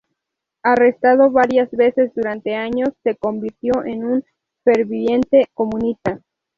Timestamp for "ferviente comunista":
4.63-6.19